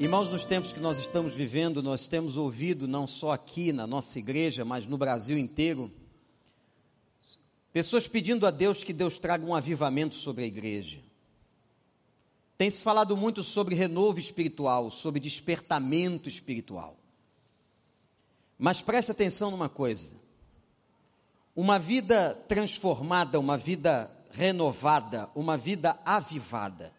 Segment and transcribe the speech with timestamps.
[0.00, 4.18] Irmãos, nos tempos que nós estamos vivendo, nós temos ouvido, não só aqui na nossa
[4.18, 5.92] igreja, mas no Brasil inteiro,
[7.70, 11.00] pessoas pedindo a Deus que Deus traga um avivamento sobre a igreja.
[12.56, 16.96] Tem se falado muito sobre renovo espiritual, sobre despertamento espiritual.
[18.58, 20.14] Mas preste atenção numa coisa:
[21.54, 26.90] uma vida transformada, uma vida renovada, uma vida avivada,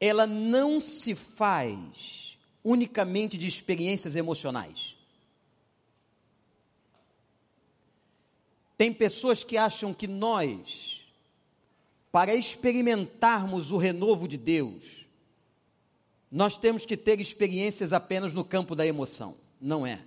[0.00, 4.96] ela não se faz unicamente de experiências emocionais.
[8.76, 11.02] Tem pessoas que acham que nós,
[12.12, 15.06] para experimentarmos o renovo de Deus,
[16.30, 19.36] nós temos que ter experiências apenas no campo da emoção.
[19.60, 20.02] Não é.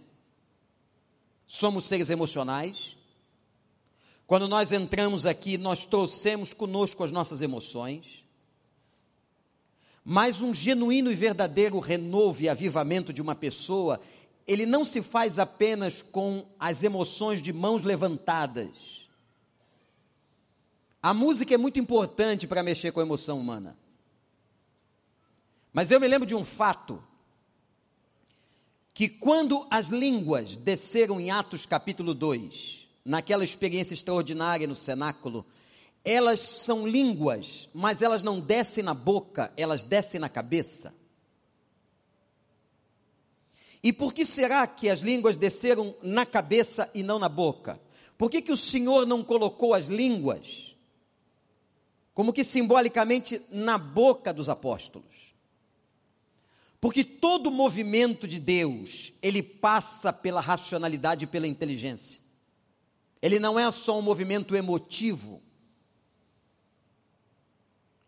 [1.47, 2.95] Somos seres emocionais.
[4.27, 8.23] Quando nós entramos aqui, nós trouxemos conosco as nossas emoções.
[10.11, 14.01] Mas um genuíno e verdadeiro renovo e avivamento de uma pessoa,
[14.47, 19.07] ele não se faz apenas com as emoções de mãos levantadas.
[20.99, 23.77] A música é muito importante para mexer com a emoção humana.
[25.71, 27.03] Mas eu me lembro de um fato
[28.95, 35.45] que quando as línguas desceram em Atos capítulo 2, naquela experiência extraordinária no cenáculo,
[36.03, 40.93] elas são línguas, mas elas não descem na boca, elas descem na cabeça.
[43.81, 47.79] E por que será que as línguas desceram na cabeça e não na boca?
[48.17, 50.75] Por que, que o Senhor não colocou as línguas,
[52.13, 55.33] como que simbolicamente, na boca dos apóstolos?
[56.81, 62.19] Porque todo movimento de Deus, ele passa pela racionalidade e pela inteligência.
[63.21, 65.41] Ele não é só um movimento emotivo,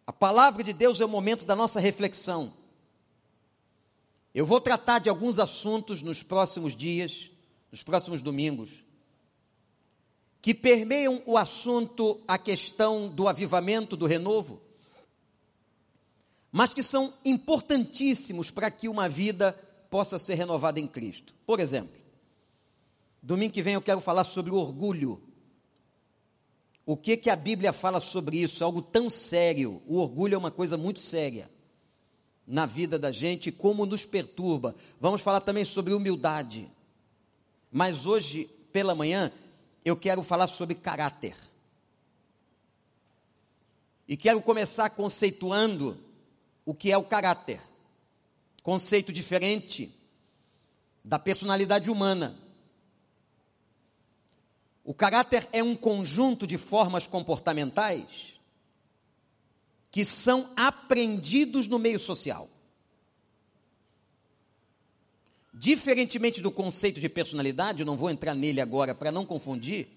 [0.06, 2.54] a palavra de Deus é o momento da nossa reflexão.
[4.34, 7.30] Eu vou tratar de alguns assuntos nos próximos dias,
[7.72, 8.84] nos próximos domingos,
[10.42, 14.62] que permeiam o assunto, a questão do avivamento, do renovo,
[16.52, 19.54] mas que são importantíssimos para que uma vida
[19.90, 21.34] possa ser renovada em Cristo.
[21.46, 22.02] Por exemplo,
[23.22, 25.22] domingo que vem eu quero falar sobre o orgulho.
[26.92, 28.66] O que que a Bíblia fala sobre isso?
[28.66, 29.82] Algo tão sério.
[29.88, 31.50] O orgulho é uma coisa muito séria
[32.46, 34.76] na vida da gente, como nos perturba.
[35.00, 36.70] Vamos falar também sobre humildade.
[37.72, 38.44] Mas hoje,
[38.74, 39.32] pela manhã,
[39.86, 41.34] eu quero falar sobre caráter.
[44.06, 45.98] E quero começar conceituando
[46.66, 47.62] o que é o caráter.
[48.64, 49.96] Conceito diferente
[51.02, 52.38] da personalidade humana.
[54.84, 58.34] O caráter é um conjunto de formas comportamentais
[59.92, 62.50] que são aprendidos no meio social.
[65.54, 69.90] Diferentemente do conceito de personalidade, eu não vou entrar nele agora para não confundir,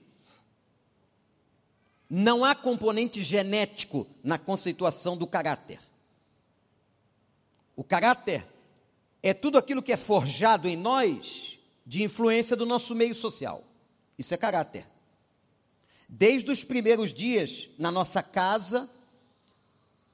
[2.10, 5.80] não há componente genético na conceituação do caráter.
[7.74, 8.46] O caráter
[9.22, 13.64] é tudo aquilo que é forjado em nós de influência do nosso meio social.
[14.18, 14.86] Isso é caráter.
[16.08, 18.88] Desde os primeiros dias, na nossa casa,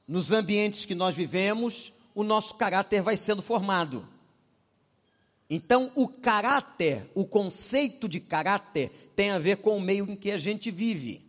[0.06, 4.08] nos ambientes que nós vivemos, o nosso caráter vai sendo formado.
[5.48, 10.30] Então, o caráter, o conceito de caráter, tem a ver com o meio em que
[10.30, 11.28] a gente vive.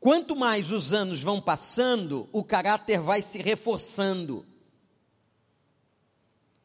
[0.00, 4.44] Quanto mais os anos vão passando, o caráter vai se reforçando.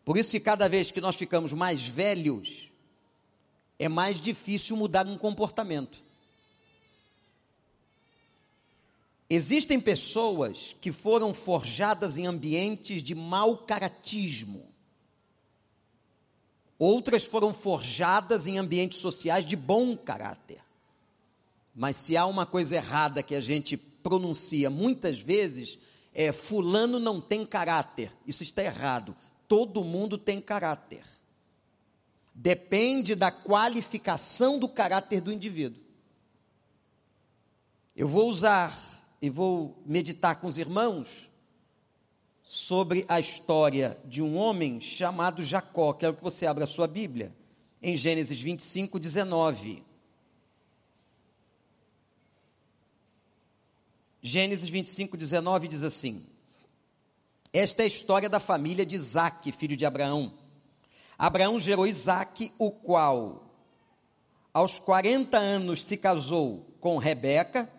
[0.04, 2.67] Por isso que cada vez que nós ficamos mais velhos,
[3.80, 6.04] é mais difícil mudar um comportamento.
[9.30, 14.66] Existem pessoas que foram forjadas em ambientes de mau caratismo.
[16.80, 20.62] Outras foram forjadas em ambientes sociais de bom caráter.
[21.76, 25.78] Mas se há uma coisa errada que a gente pronuncia muitas vezes,
[26.14, 28.12] é fulano não tem caráter.
[28.26, 29.16] Isso está errado.
[29.48, 31.04] Todo mundo tem caráter
[32.38, 35.82] depende da qualificação do caráter do indivíduo.
[37.96, 38.80] Eu vou usar
[39.20, 41.32] e vou meditar com os irmãos
[42.44, 45.94] sobre a história de um homem chamado Jacó.
[45.94, 47.36] Quero que você abra a sua Bíblia
[47.82, 49.84] em Gênesis 25, 19.
[54.22, 56.24] Gênesis 25, 19 diz assim:
[57.52, 60.47] Esta é a história da família de Isaac, filho de Abraão.
[61.18, 63.48] Abraão gerou Isaac, o qual,
[64.54, 67.70] aos 40 anos, se casou com Rebeca,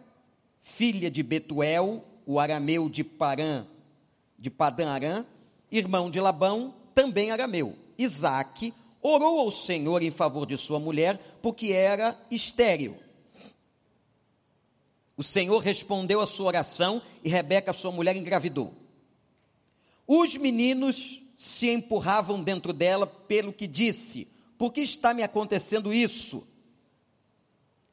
[0.60, 3.66] filha de Betuel, o arameu de Parã,
[4.38, 5.26] de Padã Arã,
[5.70, 7.76] irmão de Labão, também arameu.
[7.96, 12.96] Isaac orou ao Senhor em favor de sua mulher, porque era estéril.
[15.16, 18.72] O Senhor respondeu a sua oração e Rebeca, sua mulher, engravidou.
[20.06, 24.26] Os meninos se empurravam dentro dela pelo que disse:
[24.58, 26.44] Por que está me acontecendo isso?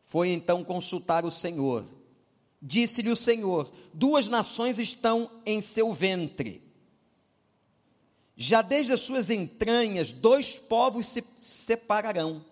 [0.04, 1.86] Foi então consultar o Senhor.
[2.60, 6.64] Disse-lhe o Senhor: Duas nações estão em seu ventre.
[8.36, 12.44] Já desde as suas entranhas, dois povos se separarão.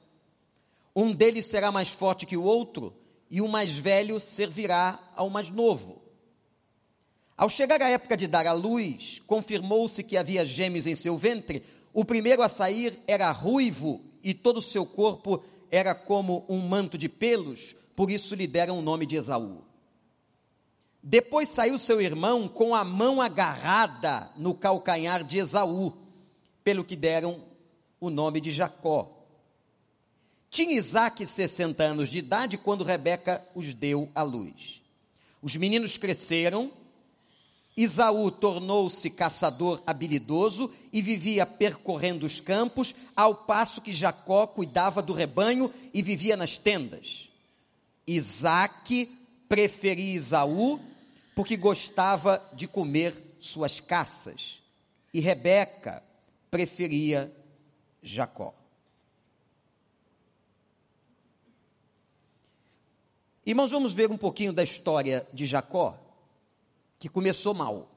[0.95, 2.95] Um deles será mais forte que o outro,
[3.31, 6.02] e o mais velho servirá ao mais novo.
[7.35, 11.63] Ao chegar a época de dar à luz, confirmou-se que havia gêmeos em seu ventre.
[11.91, 16.97] O primeiro a sair era ruivo e todo o seu corpo era como um manto
[16.97, 19.63] de pelos, por isso lhe deram o nome de Esaú.
[21.01, 25.93] Depois saiu seu irmão com a mão agarrada no calcanhar de Esaú,
[26.63, 27.43] pelo que deram
[27.99, 29.25] o nome de Jacó.
[30.49, 34.81] Tinha Isaac 60 anos de idade quando Rebeca os deu à luz.
[35.41, 36.71] Os meninos cresceram,
[37.75, 45.13] Isaú tornou-se caçador habilidoso e vivia percorrendo os campos, ao passo que Jacó cuidava do
[45.13, 47.29] rebanho e vivia nas tendas.
[48.05, 49.09] Isaac
[49.49, 50.79] preferia Isaú
[51.35, 54.61] porque gostava de comer suas caças,
[55.13, 56.03] e Rebeca
[56.49, 57.31] preferia
[58.01, 58.53] Jacó.
[63.45, 65.99] Irmãos, vamos ver um pouquinho da história de Jacó,
[67.03, 67.91] que começou mal.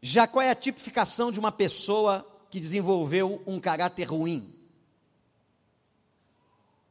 [0.00, 4.52] Jacó é a tipificação de uma pessoa que desenvolveu um caráter ruim.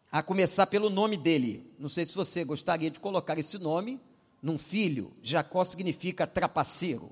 [0.10, 1.69] A começar pelo nome dele.
[1.78, 4.00] Não sei se você gostaria de colocar esse nome
[4.42, 5.12] num filho.
[5.22, 7.12] Jacó significa trapaceiro.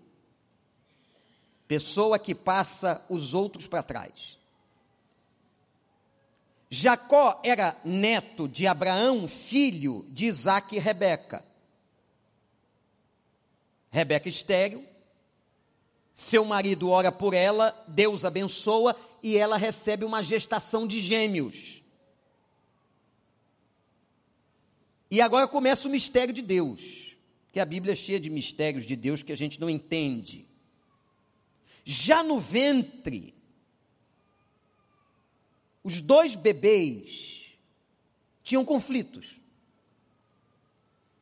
[1.68, 4.40] Pessoa que passa os outros para trás.
[6.70, 11.49] Jacó era neto de Abraão, filho de Isaac e Rebeca.
[13.90, 14.86] Rebeca estéreo,
[16.14, 21.82] seu marido ora por ela, Deus abençoa e ela recebe uma gestação de gêmeos.
[25.10, 27.16] E agora começa o mistério de Deus,
[27.52, 30.48] que a Bíblia é cheia de mistérios de Deus que a gente não entende.
[31.84, 33.34] Já no ventre
[35.84, 37.52] os dois bebês
[38.44, 39.40] tinham conflitos.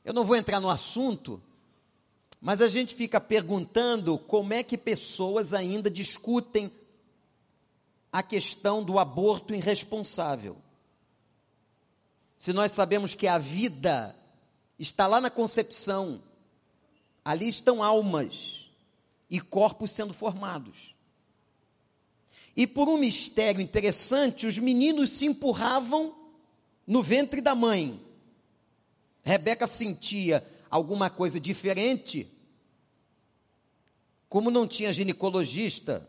[0.04, 1.42] Eu não vou entrar no assunto,
[2.40, 6.72] mas a gente fica perguntando como é que pessoas ainda discutem
[8.12, 10.58] a questão do aborto irresponsável.
[12.38, 14.16] Se nós sabemos que a vida
[14.78, 16.22] está lá na concepção,
[17.26, 18.70] ali estão almas
[19.30, 20.96] e corpos sendo formados.
[22.56, 26.16] E por um mistério interessante, os meninos se empurravam
[26.86, 28.02] no ventre da mãe.
[29.24, 32.28] Rebeca sentia alguma coisa diferente.
[34.30, 36.08] Como não tinha ginecologista,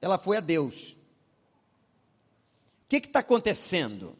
[0.00, 0.92] ela foi a Deus.
[0.92, 4.16] O que está acontecendo?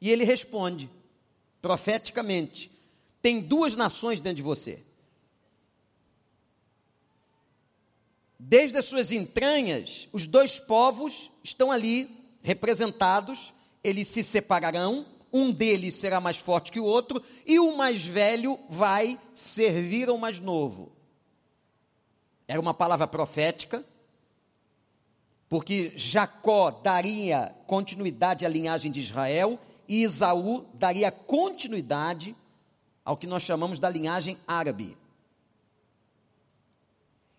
[0.00, 0.90] E ele responde,
[1.60, 2.70] profeticamente:
[3.20, 4.82] tem duas nações dentro de você.
[8.40, 12.08] desde as suas entranhas, os dois povos estão ali
[12.42, 13.52] representados,
[13.84, 18.58] eles se separarão, um deles será mais forte que o outro, e o mais velho
[18.68, 20.92] vai servir ao mais novo.
[22.48, 23.84] Era uma palavra profética,
[25.48, 29.58] porque Jacó daria continuidade à linhagem de Israel
[29.88, 32.36] e Isaú daria continuidade
[33.04, 34.96] ao que nós chamamos da linhagem árabe.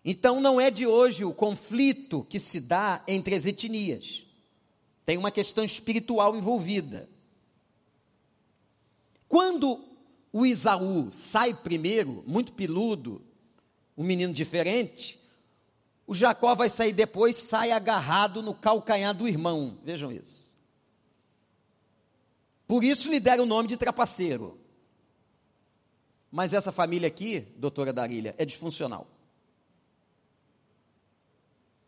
[0.04, 4.26] Então não é de hoje o conflito que se dá entre as etnias.
[5.06, 7.08] Tem uma questão espiritual envolvida.
[9.32, 9.82] Quando
[10.30, 13.24] o Isaú sai primeiro, muito peludo,
[13.96, 15.18] um menino diferente,
[16.06, 19.78] o Jacó vai sair depois, sai agarrado no calcanhar do irmão.
[19.82, 20.52] Vejam isso.
[22.66, 24.60] Por isso lhe deram o nome de trapaceiro.
[26.30, 29.06] Mas essa família aqui, doutora Darília, é disfuncional.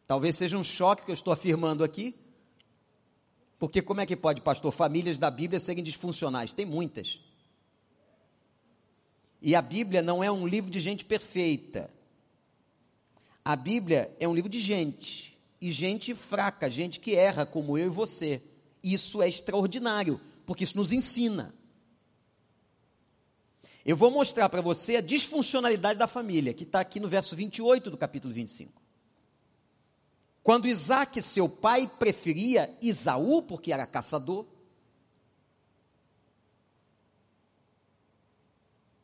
[0.06, 2.14] Talvez seja um choque que eu estou afirmando aqui.
[3.58, 6.50] Porque como é que pode, pastor, famílias da Bíblia serem disfuncionais?
[6.50, 7.20] Tem muitas.
[9.46, 11.90] E a Bíblia não é um livro de gente perfeita.
[13.44, 15.36] A Bíblia é um livro de gente.
[15.60, 18.42] E gente fraca, gente que erra, como eu e você.
[18.82, 21.54] Isso é extraordinário, porque isso nos ensina.
[23.84, 27.90] Eu vou mostrar para você a disfuncionalidade da família, que está aqui no verso 28
[27.90, 28.72] do capítulo 25.
[30.42, 34.46] Quando Isaac, seu pai, preferia Isaú, porque era caçador,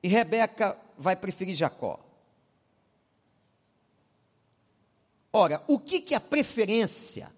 [0.03, 2.01] e Rebeca vai preferir Jacó.
[5.33, 7.31] Ora, o que, que a preferência,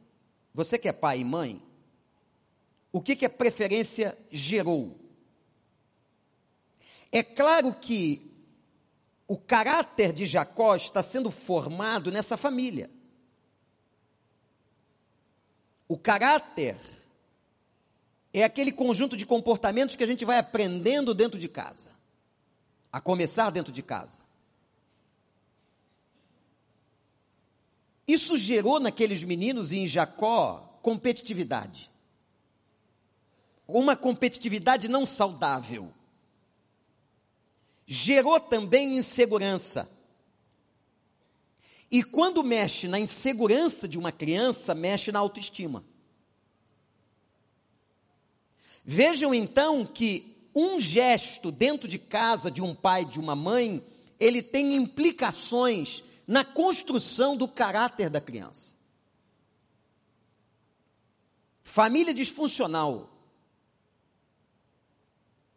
[0.54, 1.62] você que é pai e mãe,
[2.90, 4.98] o que, que a preferência gerou?
[7.10, 8.32] É claro que
[9.28, 12.90] o caráter de Jacó está sendo formado nessa família.
[15.86, 16.78] O caráter
[18.32, 21.91] é aquele conjunto de comportamentos que a gente vai aprendendo dentro de casa,
[22.92, 24.20] a começar dentro de casa.
[28.06, 31.90] Isso gerou naqueles meninos e em Jacó competitividade.
[33.66, 35.92] Uma competitividade não saudável
[37.86, 39.88] gerou também insegurança.
[41.90, 45.84] E quando mexe na insegurança de uma criança, mexe na autoestima.
[48.84, 53.82] Vejam então que um gesto dentro de casa de um pai, de uma mãe,
[54.18, 58.72] ele tem implicações na construção do caráter da criança.
[61.62, 63.12] Família disfuncional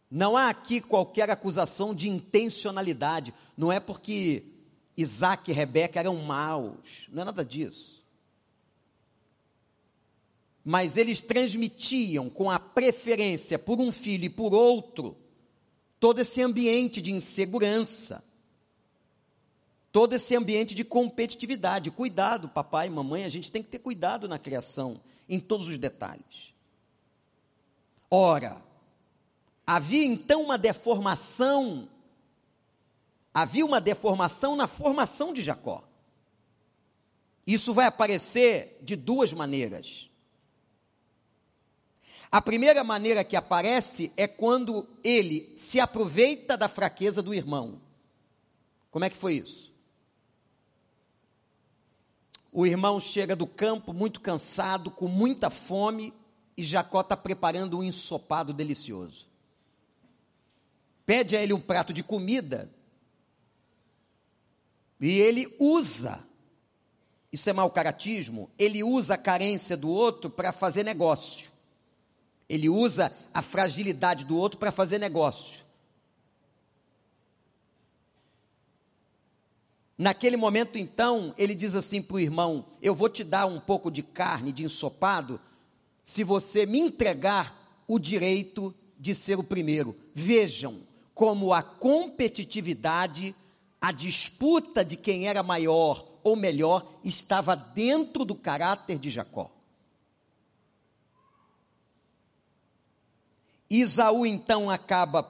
[0.09, 3.33] não há aqui qualquer acusação de intencionalidade.
[3.57, 4.43] Não é porque
[4.95, 7.09] Isaac e Rebeca eram maus.
[7.11, 8.04] Não é nada disso.
[10.65, 15.15] Mas eles transmitiam com a preferência por um filho e por outro
[16.00, 18.24] todo esse ambiente de insegurança,
[19.91, 21.91] todo esse ambiente de competitividade.
[21.91, 25.77] Cuidado, papai e mamãe, a gente tem que ter cuidado na criação, em todos os
[25.77, 26.53] detalhes.
[28.10, 28.62] Ora,
[29.65, 31.89] Havia então uma deformação,
[33.34, 35.84] havia uma deformação na formação de Jacó.
[37.48, 40.10] Isso vai aparecer de duas maneiras.
[42.35, 47.79] A primeira maneira que aparece é quando ele se aproveita da fraqueza do irmão.
[48.91, 49.73] Como é que foi isso?
[52.51, 56.13] O irmão chega do campo muito cansado, com muita fome,
[56.57, 59.33] e Jacó está preparando um ensopado delicioso
[61.05, 62.67] pede a ele um prato de comida
[64.99, 66.25] e ele usa,
[67.31, 71.54] isso é mau caratismo, ele usa a carência do outro para fazer negócio.
[72.47, 75.65] Ele usa a fragilidade do outro para fazer negócio.
[79.97, 83.89] Naquele momento, então, ele diz assim para o irmão: Eu vou te dar um pouco
[83.89, 85.39] de carne, de ensopado,
[86.03, 89.95] se você me entregar o direito de ser o primeiro.
[90.13, 90.81] Vejam,
[91.13, 93.33] como a competitividade,
[93.79, 99.54] a disputa de quem era maior ou melhor, estava dentro do caráter de Jacó.
[103.69, 105.24] Isaú então acaba,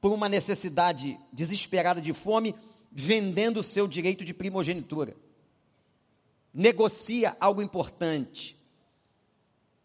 [0.00, 2.54] por uma necessidade desesperada de fome,
[2.92, 5.16] vendendo o seu direito de primogenitura.
[6.52, 8.56] Negocia algo importante.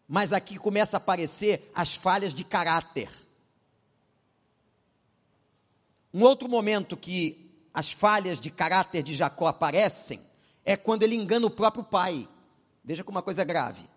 [0.06, 3.08] Mas aqui começa a aparecer as falhas de caráter.
[6.12, 10.20] Um outro momento que as falhas de caráter de Jacó aparecem
[10.64, 12.28] é quando ele engana o próprio pai.
[12.84, 13.88] Veja como uma coisa grave.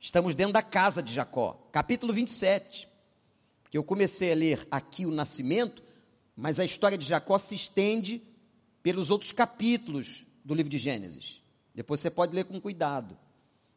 [0.00, 2.88] Estamos dentro da casa de Jacó, capítulo 27.
[3.70, 5.82] Que eu comecei a ler aqui o nascimento,
[6.34, 8.22] mas a história de Jacó se estende
[8.82, 11.42] pelos outros capítulos do livro de Gênesis.
[11.74, 13.16] Depois você pode ler com cuidado.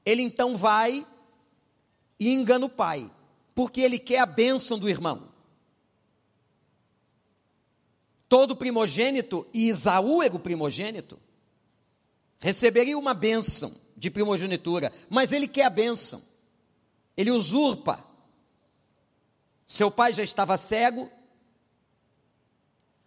[0.06, 1.06] Ele então vai
[2.20, 3.12] e engana o pai,
[3.54, 5.34] porque ele quer a bênção do irmão.
[8.34, 11.20] todo primogênito, e Isaú era o primogênito,
[12.40, 13.72] receberia uma bênção
[14.04, 16.22] de primogenitura, mas ele quer a bênção,
[17.16, 18.04] ele usurpa.
[19.66, 21.10] Seu pai já estava cego,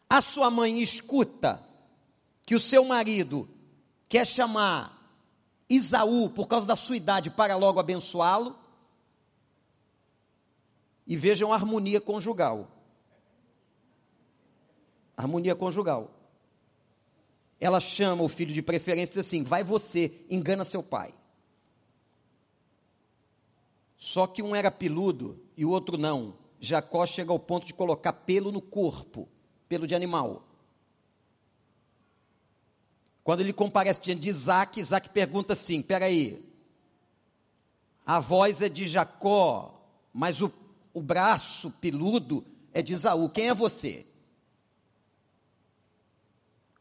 [0.09, 1.63] a sua mãe escuta
[2.47, 3.47] que o seu marido
[4.09, 4.97] quer chamar
[5.69, 8.59] Isaú por causa da sua idade para logo abençoá-lo.
[11.07, 12.71] E vejam a harmonia conjugal
[15.17, 16.16] harmonia conjugal.
[17.59, 21.15] Ela chama o filho de preferência e diz assim: vai você, engana seu pai.
[23.97, 26.37] Só que um era peludo e o outro não.
[26.61, 29.29] Jacó chega ao ponto de colocar pelo no corpo,
[29.69, 30.47] pelo de animal.
[33.25, 36.45] Quando ele comparece diante de Isaac, Isaac pergunta assim: peraí,
[38.05, 39.83] a voz é de Jacó,
[40.13, 40.53] mas o,
[40.95, 43.29] o braço peludo é de Isaú.
[43.29, 44.07] Quem é você?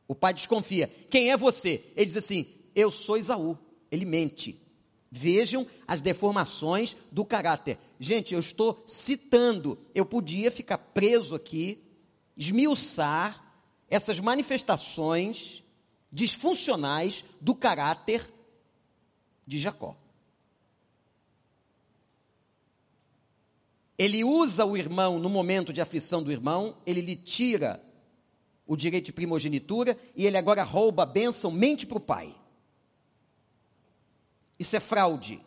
[0.08, 0.90] O pai desconfia.
[1.10, 1.84] Quem é você?
[1.96, 3.58] Ele diz assim: Eu sou Isaú.
[3.92, 4.62] Ele mente.
[5.10, 7.78] Vejam as deformações do caráter.
[8.00, 9.78] Gente, eu estou citando.
[9.94, 11.82] Eu podia ficar preso aqui,
[12.36, 13.42] esmiuçar
[13.90, 15.64] essas manifestações
[16.12, 18.32] disfuncionais do caráter
[19.46, 19.96] de Jacó.
[23.98, 27.82] Ele usa o irmão no momento de aflição do irmão, ele lhe tira
[28.68, 32.36] o direito de primogenitura e ele agora rouba a bênção, mente para o pai.
[34.58, 35.42] Isso é fraude.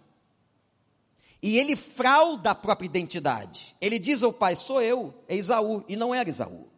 [1.42, 3.74] E ele frauda a própria identidade.
[3.80, 6.68] Ele diz ao pai: sou eu, é Isaú, e não era Isaú.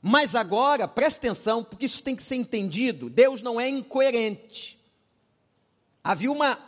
[0.00, 4.78] Mas agora, preste atenção, porque isso tem que ser entendido: Deus não é incoerente.
[6.04, 6.58] Havia uma,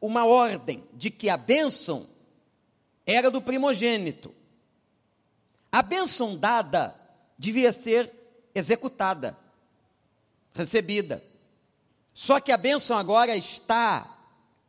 [0.00, 2.08] uma ordem de que a bênção
[3.06, 4.34] era do primogênito.
[5.70, 6.94] A bênção dada
[7.42, 8.12] devia ser
[8.54, 9.36] executada,
[10.54, 11.24] recebida.
[12.14, 14.16] Só que a bênção agora está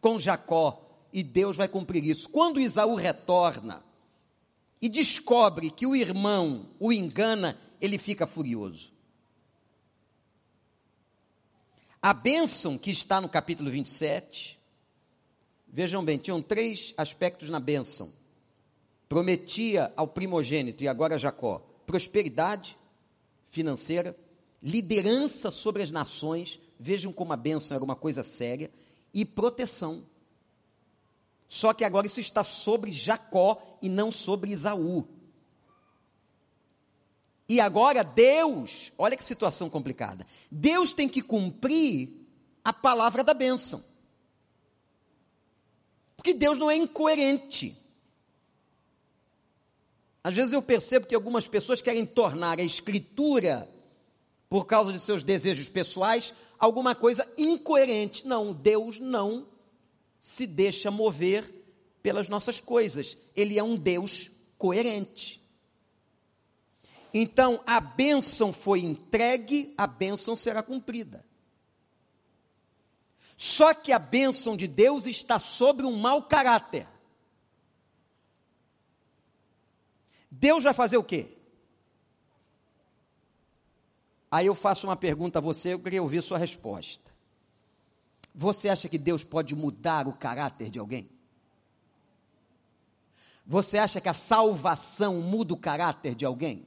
[0.02, 2.28] com Jacó e Deus vai cumprir isso.
[2.28, 3.84] Quando Isaú retorna
[4.82, 8.92] e descobre que o irmão o engana, ele fica furioso.
[12.02, 14.60] A bênção que está no capítulo 27,
[15.68, 18.12] vejam bem, tinham três aspectos na bênção.
[19.08, 22.76] Prometia ao primogênito e agora Jacó prosperidade
[23.52, 24.18] financeira,
[24.64, 28.72] liderança sobre as nações, vejam como a bênção era uma coisa séria,
[29.14, 30.04] e proteção.
[31.48, 35.08] Só que agora isso está sobre Jacó e não sobre Isaú.
[37.48, 40.26] E agora Deus, olha que situação complicada.
[40.50, 42.10] Deus tem que cumprir
[42.64, 43.84] a palavra da bênção.
[46.16, 47.78] Porque Deus não é incoerente.
[50.24, 53.70] Às vezes eu percebo que algumas pessoas querem tornar a escritura,
[54.48, 58.26] por causa de seus desejos pessoais, alguma coisa incoerente.
[58.26, 59.48] Não, Deus não
[60.20, 61.52] se deixa mover
[62.02, 63.18] pelas nossas coisas.
[63.36, 65.42] Ele é um Deus coerente.
[67.14, 71.26] Então, a bênção foi entregue, a bênção será cumprida.
[73.38, 76.88] Só que a bênção de Deus está sobre um mau caráter.
[80.36, 81.28] Deus vai fazer o quê?
[84.32, 87.12] Aí eu faço uma pergunta a você, eu queria ouvir sua resposta.
[88.34, 91.08] Você acha que Deus pode mudar o caráter de alguém?
[93.46, 96.66] Você acha que a salvação muda o caráter de alguém?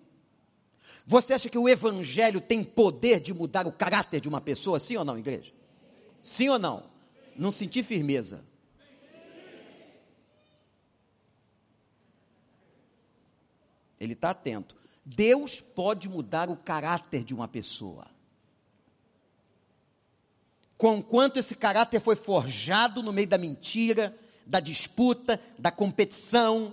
[1.04, 4.96] Você acha que o evangelho tem poder de mudar o caráter de uma pessoa, sim
[4.96, 5.52] ou não, igreja?
[6.22, 6.84] Sim ou não?
[7.34, 8.44] Não senti firmeza.
[13.98, 14.74] Ele está atento.
[15.04, 18.06] Deus pode mudar o caráter de uma pessoa.
[20.76, 24.14] Conquanto esse caráter foi forjado no meio da mentira,
[24.46, 26.72] da disputa, da competição,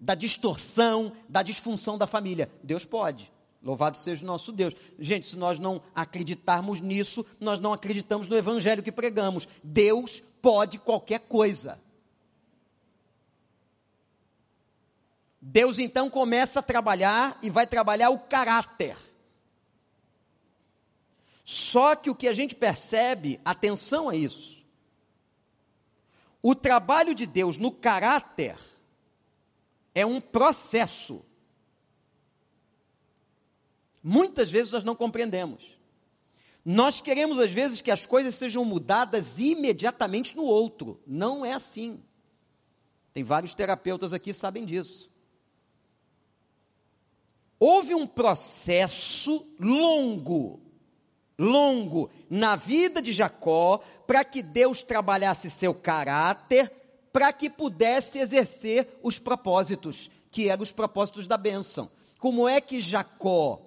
[0.00, 2.50] da distorção, da disfunção da família.
[2.62, 3.30] Deus pode.
[3.62, 4.74] Louvado seja o nosso Deus.
[4.98, 9.48] Gente, se nós não acreditarmos nisso, nós não acreditamos no evangelho que pregamos.
[9.62, 11.78] Deus pode qualquer coisa.
[15.40, 18.96] Deus então começa a trabalhar e vai trabalhar o caráter.
[21.44, 24.66] Só que o que a gente percebe, atenção a isso,
[26.42, 28.58] o trabalho de Deus no caráter
[29.94, 31.24] é um processo.
[34.02, 35.76] Muitas vezes nós não compreendemos.
[36.64, 41.00] Nós queremos, às vezes, que as coisas sejam mudadas imediatamente no outro.
[41.06, 42.02] Não é assim.
[43.14, 45.10] Tem vários terapeutas aqui que sabem disso.
[47.60, 50.60] Houve um processo longo,
[51.38, 56.70] longo, na vida de Jacó, para que Deus trabalhasse seu caráter,
[57.12, 61.90] para que pudesse exercer os propósitos, que eram os propósitos da bênção.
[62.18, 63.60] Como é que Jacó,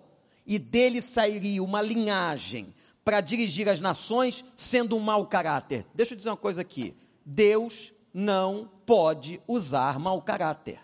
[0.46, 2.74] e dele sairia uma linhagem
[3.04, 5.86] para dirigir as nações, sendo um mau caráter?
[5.94, 10.80] Deixa eu dizer uma coisa aqui: Deus não pode usar mau caráter.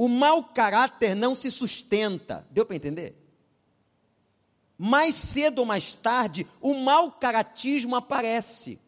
[0.00, 2.46] O mau caráter não se sustenta.
[2.50, 3.14] Deu para entender?
[4.78, 8.80] Mais cedo ou mais tarde, o mau caratismo aparece.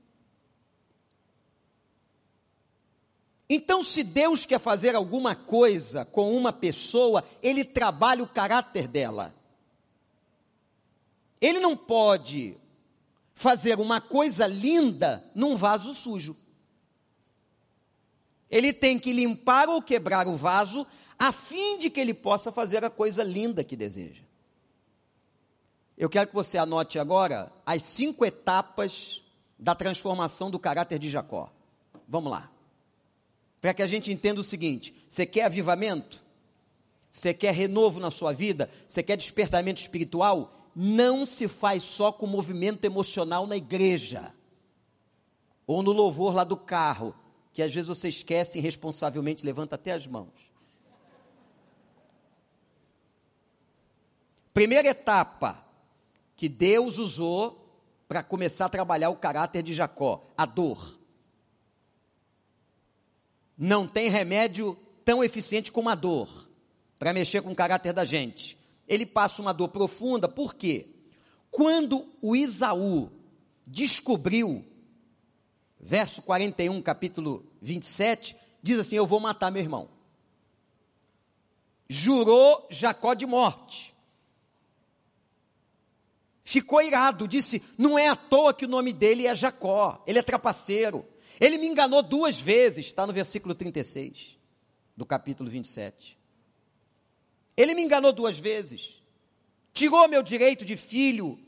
[3.47, 9.35] Então, se Deus quer fazer alguma coisa com uma pessoa, ele trabalha o caráter dela.
[11.43, 12.57] Ele não pode
[13.35, 16.35] fazer uma coisa linda num vaso sujo.
[18.53, 20.87] Ele tem que limpar ou quebrar o vaso,
[21.19, 24.23] a fim de que ele possa fazer a coisa linda que deseja.
[25.97, 29.23] Eu quero que você anote agora as cinco etapas
[29.59, 31.53] da transformação do caráter de Jacó.
[32.09, 32.51] Vamos lá.
[33.61, 36.21] Para que a gente entenda o seguinte: você quer avivamento?
[37.11, 38.71] Você quer renovo na sua vida?
[38.89, 40.71] Você quer despertamento espiritual?
[40.75, 44.35] Não se faz só com movimento emocional na igreja
[45.67, 47.15] ou no louvor lá do carro,
[47.53, 50.52] que às vezes você esquece irresponsavelmente levanta até as mãos.
[54.53, 55.65] Primeira etapa
[56.37, 57.63] que Deus usou
[58.07, 60.99] para começar a trabalhar o caráter de Jacó, a dor.
[63.57, 66.49] Não tem remédio tão eficiente como a dor
[66.99, 68.59] para mexer com o caráter da gente.
[68.87, 70.91] Ele passa uma dor profunda, por quê?
[71.51, 73.11] Quando o Isaú
[73.67, 74.65] descobriu
[75.81, 79.89] verso 41, capítulo 27, diz assim: Eu vou matar meu irmão.
[81.89, 83.92] Jurou Jacó de morte.
[86.53, 90.23] Ficou irado, disse: Não é à toa que o nome dele é Jacó, ele é
[90.23, 91.03] trapaceiro.
[91.41, 94.37] Ele me enganou duas vezes, está no versículo 36
[94.95, 96.19] do capítulo 27.
[97.57, 99.03] Ele me enganou duas vezes,
[99.73, 101.39] tirou meu direito de filho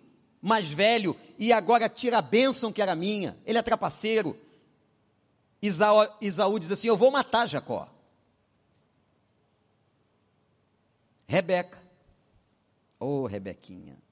[0.40, 3.36] mais velho e agora tira a bênção que era minha.
[3.44, 4.34] Ele é trapaceiro.
[5.60, 7.92] Isaú, Isaú diz assim: Eu vou matar Jacó.
[11.28, 11.78] Rebeca.
[12.98, 14.02] Ô oh, Rebequinha.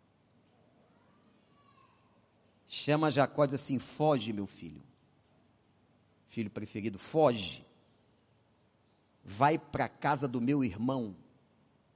[2.75, 4.81] Chama Jacó e diz assim: Foge, meu filho.
[6.29, 7.63] Filho preferido, foge.
[9.23, 11.15] Vai para a casa do meu irmão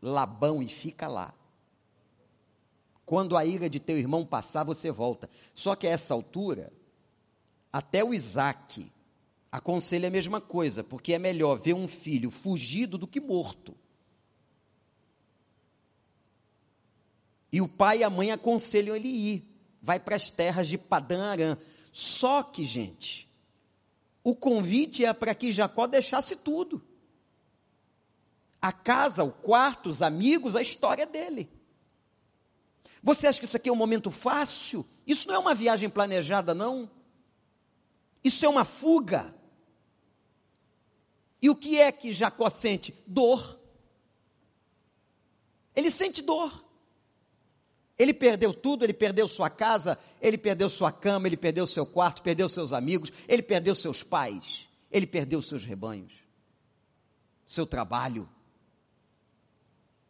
[0.03, 1.33] Labão e fica lá.
[3.07, 5.31] Quando a ira de teu irmão passar, você volta.
[5.55, 6.71] Só que a essa altura,
[7.73, 8.93] até o Isaac
[9.51, 13.75] aconselha a mesma coisa, porque é melhor ver um filho fugido do que morto.
[17.51, 19.56] E o pai e a mãe aconselham ele ir.
[19.83, 21.59] Vai para as terras de Padã Arã.
[21.93, 23.27] Só que, gente,
[24.23, 26.83] o convite é para que Jacó deixasse tudo.
[28.61, 31.49] A casa, o quarto, os amigos, a história dele.
[33.03, 34.85] Você acha que isso aqui é um momento fácil?
[35.07, 36.91] Isso não é uma viagem planejada, não.
[38.25, 39.33] Isso é uma fuga.
[41.41, 42.93] E o que é que Jacó sente?
[43.07, 43.61] Dor.
[45.77, 46.66] Ele sente dor.
[47.99, 52.23] Ele perdeu tudo, ele perdeu sua casa, ele perdeu sua cama, ele perdeu seu quarto,
[52.23, 56.13] perdeu seus amigos, ele perdeu seus pais, ele perdeu seus rebanhos,
[57.47, 58.29] seu trabalho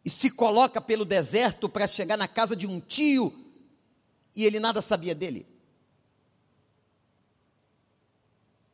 [0.07, 3.33] e se coloca pelo deserto para chegar na casa de um tio
[4.33, 5.45] e ele nada sabia dele.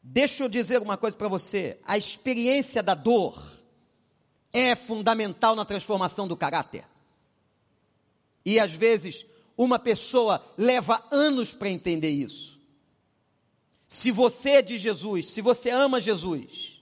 [0.04, 3.41] Deixa eu dizer uma coisa para você: a experiência da dor
[4.52, 6.86] é fundamental na transformação do caráter.
[8.45, 9.25] E às vezes,
[9.58, 12.60] uma pessoa leva anos para entender isso.
[13.88, 16.82] Se você é de Jesus, se você ama Jesus,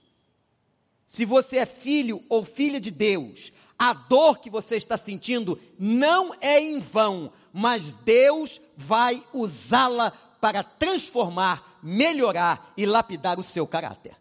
[1.06, 6.34] se você é filho ou filha de Deus, a dor que você está sentindo não
[6.40, 14.16] é em vão, mas Deus vai usá-la para transformar, melhorar e lapidar o seu caráter.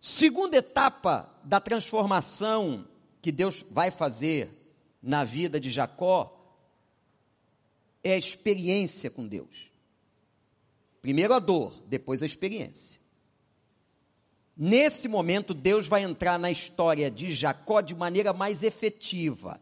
[0.00, 2.84] Segunda etapa da transformação
[3.24, 4.50] que Deus vai fazer
[5.02, 6.30] na vida de Jacó
[8.02, 9.70] é a experiência com Deus.
[11.00, 13.00] Primeiro a dor, depois a experiência.
[14.54, 19.58] Nesse momento, Deus vai entrar na história de Jacó de maneira mais efetiva.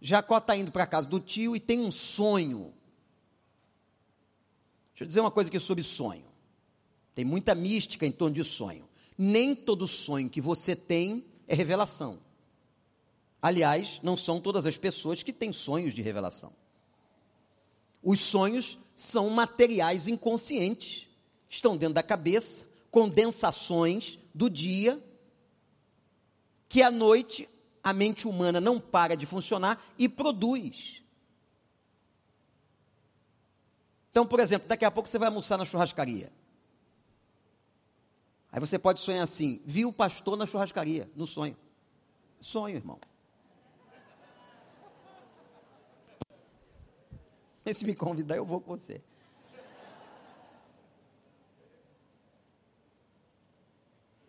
[0.00, 2.74] Jacó está indo para a casa do tio e tem um sonho.
[4.88, 6.26] Deixa eu dizer uma coisa aqui sobre sonho.
[7.14, 8.88] Tem muita mística em torno de sonho.
[9.16, 12.18] Nem todo sonho que você tem é revelação.
[13.42, 16.52] Aliás, não são todas as pessoas que têm sonhos de revelação.
[18.02, 21.06] Os sonhos são materiais inconscientes,
[21.48, 25.02] estão dentro da cabeça, condensações do dia,
[26.68, 27.48] que à noite
[27.82, 31.02] a mente humana não para de funcionar e produz.
[34.10, 36.32] Então, por exemplo, daqui a pouco você vai almoçar na churrascaria.
[38.52, 41.56] Aí você pode sonhar assim: viu o pastor na churrascaria, no sonho.
[42.40, 42.98] Sonho, irmão.
[47.72, 49.00] Se me convidar, eu vou com você.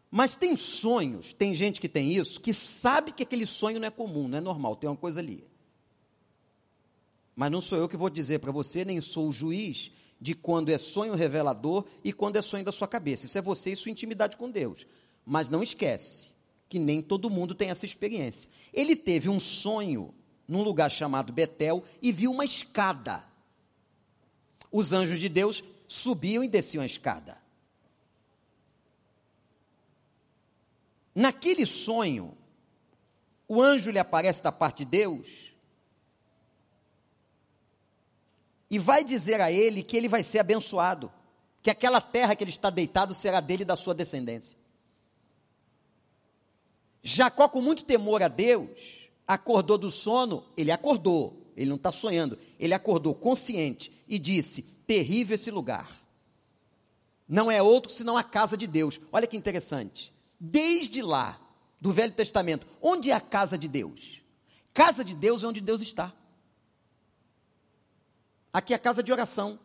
[0.10, 3.92] Mas tem sonhos, tem gente que tem isso, que sabe que aquele sonho não é
[3.92, 5.48] comum, não é normal, tem uma coisa ali.
[7.34, 10.70] Mas não sou eu que vou dizer para você, nem sou o juiz de quando
[10.70, 13.26] é sonho revelador e quando é sonho da sua cabeça.
[13.26, 14.86] Isso é você e sua intimidade com Deus.
[15.26, 16.30] Mas não esquece
[16.68, 18.50] que nem todo mundo tem essa experiência.
[18.74, 20.14] Ele teve um sonho
[20.48, 23.24] num lugar chamado Betel e viu uma escada.
[24.72, 27.38] Os anjos de Deus subiam e desciam a escada.
[31.14, 32.38] Naquele sonho,
[33.48, 35.52] o anjo lhe aparece da parte de Deus
[38.70, 41.12] e vai dizer a ele que ele vai ser abençoado,
[41.62, 44.56] que aquela terra que ele está deitado será dele e da sua descendência.
[47.04, 52.38] Jacó, com muito temor a Deus, acordou do sono, ele acordou, ele não está sonhando,
[52.60, 56.02] ele acordou consciente e disse: terrível esse lugar.
[57.28, 59.00] Não é outro senão a casa de Deus.
[59.12, 60.14] Olha que interessante.
[60.40, 61.40] Desde lá,
[61.82, 64.22] do Velho Testamento, onde é a casa de Deus?
[64.72, 66.14] Casa de Deus é onde Deus está.
[68.54, 69.60] Aqui é a casa de oração.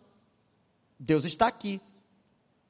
[0.99, 1.81] Deus está aqui.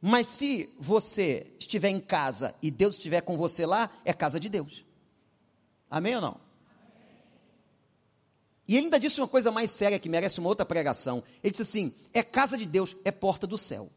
[0.00, 4.48] Mas se você estiver em casa e Deus estiver com você lá, é casa de
[4.48, 4.84] Deus.
[5.88, 6.45] Amém ou não?
[8.68, 11.22] E ele ainda disse uma coisa mais séria que merece uma outra pregação.
[11.42, 13.90] Ele disse assim: é casa de Deus, é porta do céu.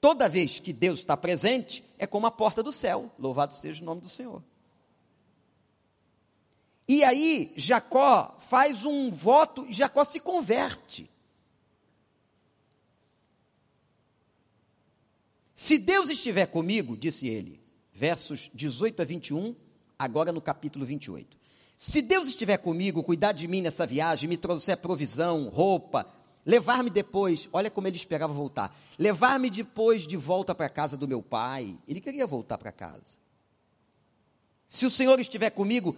[0.00, 3.10] Toda vez que Deus está presente, é como a porta do céu.
[3.18, 4.42] Louvado seja o nome do Senhor.
[6.88, 11.10] E aí, Jacó faz um voto e Jacó se converte.
[15.54, 17.60] Se Deus estiver comigo, disse ele,
[17.92, 19.56] versos 18 a 21,
[19.98, 21.35] agora no capítulo 28.
[21.76, 26.06] Se Deus estiver comigo, cuidar de mim nessa viagem, me trouxer provisão, roupa,
[26.44, 31.06] levar-me depois, olha como ele esperava voltar, levar-me depois de volta para a casa do
[31.06, 31.76] meu pai.
[31.86, 33.18] Ele queria voltar para casa.
[34.66, 35.94] Se o Senhor estiver comigo,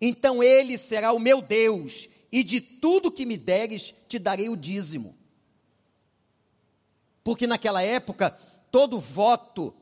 [0.00, 4.56] então ele será o meu Deus, e de tudo que me deres, te darei o
[4.56, 5.14] dízimo.
[7.22, 8.30] Porque naquela época,
[8.70, 9.74] todo voto,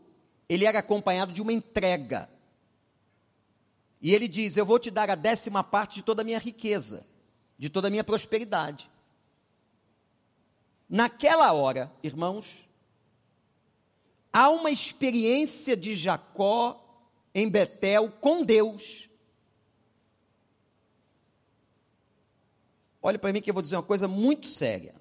[0.49, 2.29] ele era acompanhado de uma entrega.
[4.05, 7.07] E ele diz: Eu vou te dar a décima parte de toda a minha riqueza,
[7.59, 8.91] de toda a minha prosperidade.
[10.87, 12.69] Naquela hora, irmãos,
[14.31, 17.03] há uma experiência de Jacó
[17.35, 19.09] em Betel com Deus.
[23.01, 24.95] Olha para mim que eu vou dizer uma coisa muito séria.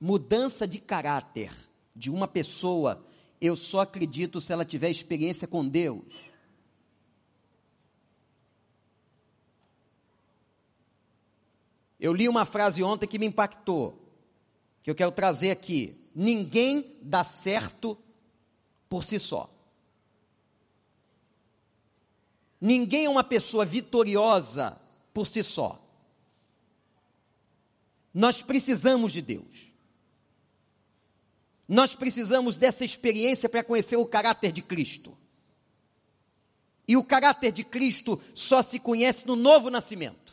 [0.00, 1.52] Mudança de caráter
[1.96, 3.04] de uma pessoa
[3.40, 6.35] eu só acredito se ela tiver experiência com Deus.
[11.98, 14.02] Eu li uma frase ontem que me impactou,
[14.82, 15.98] que eu quero trazer aqui.
[16.14, 17.96] Ninguém dá certo
[18.88, 19.50] por si só.
[22.60, 24.80] Ninguém é uma pessoa vitoriosa
[25.12, 25.82] por si só.
[28.12, 29.72] Nós precisamos de Deus.
[31.68, 35.16] Nós precisamos dessa experiência para conhecer o caráter de Cristo.
[36.88, 40.25] E o caráter de Cristo só se conhece no novo nascimento.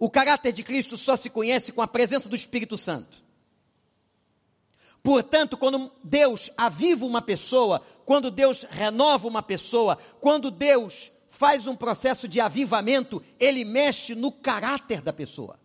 [0.00, 3.22] O caráter de Cristo só se conhece com a presença do Espírito Santo.
[5.02, 11.76] Portanto, quando Deus aviva uma pessoa, quando Deus renova uma pessoa, quando Deus faz um
[11.76, 15.60] processo de avivamento, ele mexe no caráter da pessoa.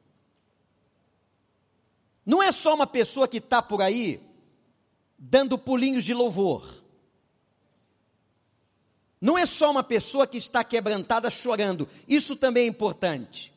[2.25, 4.21] Não é só uma pessoa que está por aí
[5.17, 6.83] dando pulinhos de louvor.
[9.21, 11.87] Não é só uma pessoa que está quebrantada chorando.
[12.05, 13.54] Isso também é importante.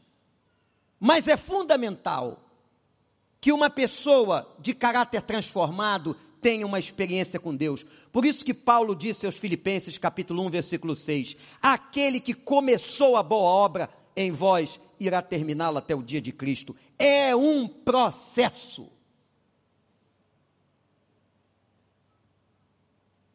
[0.99, 2.45] Mas é fundamental
[3.41, 7.85] que uma pessoa de caráter transformado tenha uma experiência com Deus.
[8.13, 13.23] Por isso que Paulo disse aos Filipenses, capítulo 1, versículo 6: Aquele que começou a
[13.23, 16.75] boa obra em vós irá terminá-la até o dia de Cristo.
[16.99, 18.91] É um processo.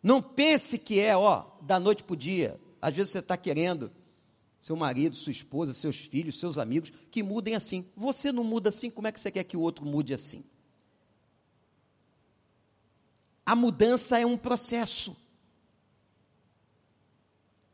[0.01, 2.59] Não pense que é, ó, da noite para o dia.
[2.81, 3.89] Às vezes você está querendo
[4.63, 7.85] seu marido, sua esposa, seus filhos, seus amigos, que mudem assim.
[7.97, 10.41] Você não muda assim, como é que você quer que o outro mude assim?
[13.45, 15.17] A mudança é um processo.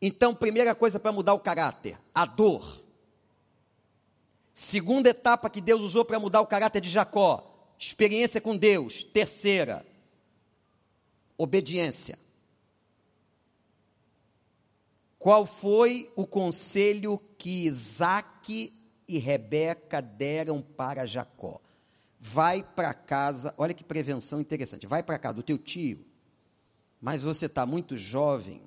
[0.01, 2.83] Então, primeira coisa para mudar o caráter, a dor.
[4.51, 9.03] Segunda etapa que Deus usou para mudar o caráter de Jacó, experiência com Deus.
[9.03, 9.85] Terceira,
[11.37, 12.17] obediência.
[15.19, 18.73] Qual foi o conselho que Isaac
[19.07, 21.61] e Rebeca deram para Jacó?
[22.19, 26.05] Vai para casa, olha que prevenção interessante, vai para casa do teu tio,
[26.99, 28.61] mas você está muito jovem.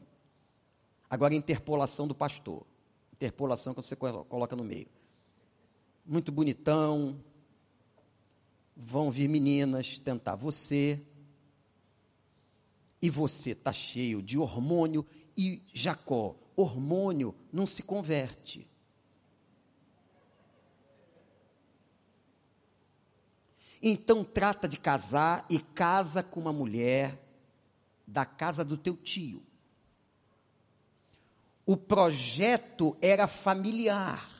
[1.10, 2.64] Agora, interpolação do pastor.
[3.12, 4.88] Interpolação que você coloca no meio
[6.04, 7.18] muito bonitão,
[8.76, 11.00] vão vir meninas tentar você,
[13.00, 18.68] e você está cheio de hormônio, e Jacó, hormônio não se converte.
[23.82, 27.18] Então trata de casar e casa com uma mulher
[28.06, 29.42] da casa do teu tio.
[31.66, 34.30] O projeto era familiar.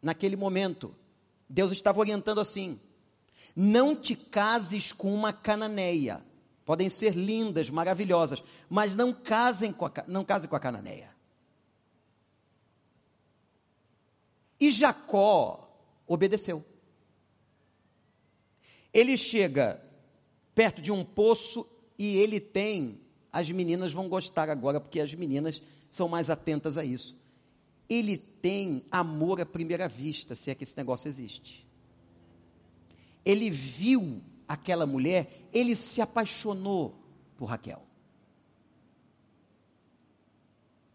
[0.00, 0.94] Naquele momento,
[1.48, 2.80] Deus estava orientando assim:
[3.54, 6.24] não te cases com uma cananeia.
[6.64, 11.10] Podem ser lindas, maravilhosas, mas não casem com a, não case com a cananeia.
[14.60, 15.74] E Jacó
[16.06, 16.64] obedeceu.
[18.92, 19.82] Ele chega
[20.54, 21.66] perto de um poço
[21.98, 23.00] e ele tem.
[23.32, 27.16] As meninas vão gostar agora, porque as meninas são mais atentas a isso.
[27.88, 31.66] Ele tem amor à primeira vista, se é que esse negócio existe.
[33.24, 36.96] Ele viu aquela mulher, ele se apaixonou
[37.36, 37.86] por Raquel.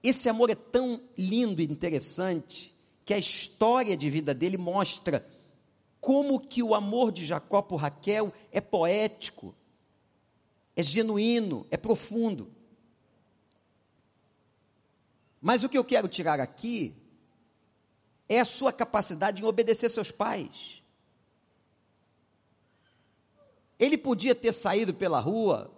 [0.04, 5.26] Esse amor é tão lindo e interessante que a história de vida dele mostra
[6.02, 9.56] como que o amor de Jacó por Raquel é poético,
[10.76, 12.54] é genuíno, é profundo.
[15.40, 16.94] Mas o que eu quero tirar aqui
[18.28, 20.84] é a sua capacidade em obedecer seus pais.
[23.80, 25.72] Ele podia ter saído pela rua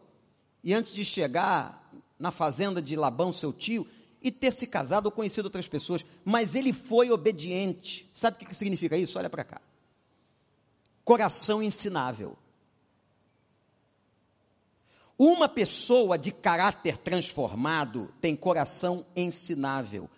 [0.64, 3.88] e antes de chegar na fazenda de Labão, seu tio,
[4.22, 8.10] e ter se casado ou conhecido outras pessoas, mas ele foi obediente.
[8.12, 9.18] Sabe o que significa isso?
[9.18, 9.62] Olha para cá
[11.08, 12.38] coração ensinável.
[15.18, 20.10] Uma pessoa de caráter transformado tem coração ensinável.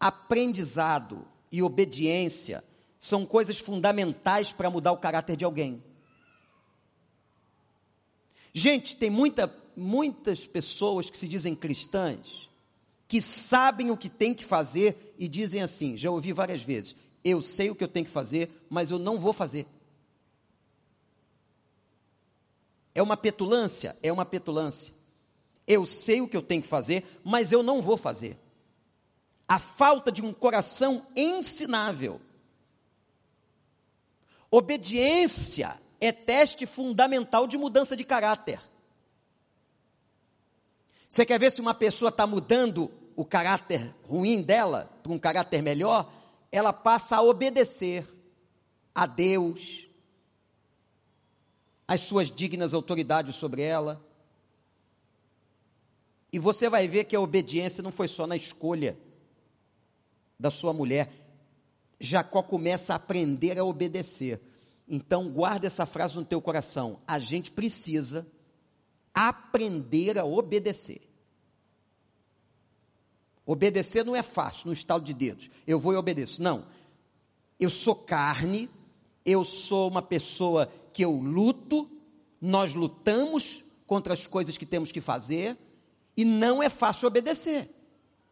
[0.00, 1.22] Aprendizado
[1.52, 2.64] e obediência
[2.98, 5.84] são coisas fundamentais para mudar o caráter de alguém.
[8.52, 12.48] Gente, tem muita, muitas pessoas que se dizem cristãs,
[13.06, 17.42] que sabem o que tem que fazer e dizem assim: já ouvi várias vezes, eu
[17.42, 19.66] sei o que eu tenho que fazer, mas eu não vou fazer.
[22.94, 23.96] É uma petulância?
[24.02, 24.92] É uma petulância.
[25.66, 28.36] Eu sei o que eu tenho que fazer, mas eu não vou fazer.
[29.46, 32.20] A falta de um coração ensinável.
[34.50, 38.60] Obediência é teste fundamental de mudança de caráter.
[41.08, 45.62] Você quer ver se uma pessoa está mudando o caráter ruim dela para um caráter
[45.62, 46.12] melhor?
[46.52, 48.06] Ela passa a obedecer
[48.94, 49.88] a Deus,
[51.86, 54.04] as suas dignas autoridades sobre ela.
[56.32, 58.98] E você vai ver que a obediência não foi só na escolha
[60.38, 61.10] da sua mulher.
[61.98, 64.40] Jacó começa a aprender a obedecer.
[64.88, 67.00] Então guarda essa frase no teu coração.
[67.06, 68.26] A gente precisa
[69.12, 71.02] aprender a obedecer.
[73.44, 75.50] Obedecer não é fácil, no estalo de dedos.
[75.66, 76.42] Eu vou e obedeço.
[76.42, 76.66] Não.
[77.58, 78.70] Eu sou carne,
[79.24, 81.88] eu sou uma pessoa que eu luto,
[82.40, 85.56] nós lutamos contra as coisas que temos que fazer,
[86.16, 87.68] e não é fácil obedecer.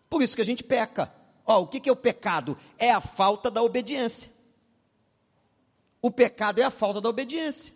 [0.09, 1.13] Por isso que a gente peca.
[1.45, 2.57] Ó, o que, que é o pecado?
[2.79, 4.31] É a falta da obediência.
[6.07, 7.75] O pecado é a falta da obediência.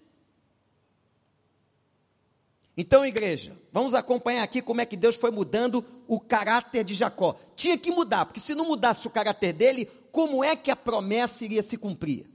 [2.76, 7.34] Então, igreja, vamos acompanhar aqui como é que Deus foi mudando o caráter de Jacó.
[7.56, 11.44] Tinha que mudar, porque se não mudasse o caráter dele, como é que a promessa
[11.44, 12.30] iria se cumprir?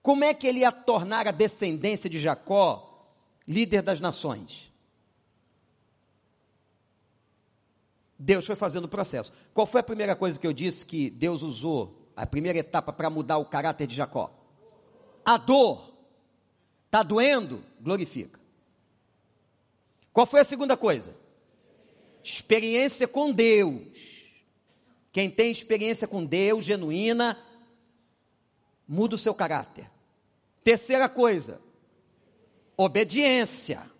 [0.00, 3.12] Como é que ele ia tornar a descendência de Jacó
[3.44, 4.72] líder das nações?
[8.16, 9.32] Deus foi fazendo o processo.
[9.52, 13.10] Qual foi a primeira coisa que eu disse que Deus usou, a primeira etapa para
[13.10, 14.38] mudar o caráter de Jacó?
[15.24, 15.92] A dor.
[16.86, 17.64] Está doendo?
[17.80, 18.40] Glorifica.
[20.12, 21.16] Qual foi a segunda coisa?
[22.22, 24.22] Experiência com Deus.
[25.12, 27.38] Quem tem experiência com Deus genuína,
[28.88, 29.90] muda o seu caráter.
[30.64, 31.60] Terceira coisa,
[32.76, 33.90] obediência.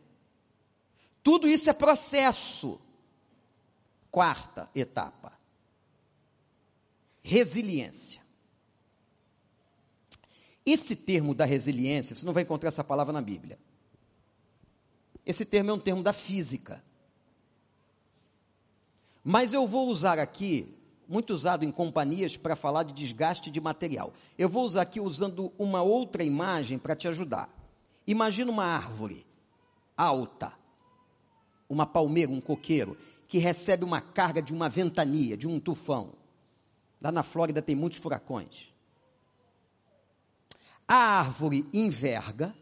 [1.22, 2.80] Tudo isso é processo.
[4.10, 5.38] Quarta etapa,
[7.22, 8.21] resiliência.
[10.64, 13.58] Esse termo da resiliência, você não vai encontrar essa palavra na Bíblia.
[15.26, 16.82] Esse termo é um termo da física.
[19.24, 20.74] Mas eu vou usar aqui
[21.08, 24.12] muito usado em companhias para falar de desgaste de material.
[24.38, 27.50] Eu vou usar aqui usando uma outra imagem para te ajudar.
[28.06, 29.26] Imagina uma árvore
[29.96, 30.52] alta,
[31.68, 32.96] uma palmeira, um coqueiro,
[33.28, 36.14] que recebe uma carga de uma ventania, de um tufão.
[37.00, 38.71] Lá na Flórida tem muitos furacões.
[40.86, 42.54] A árvore enverga,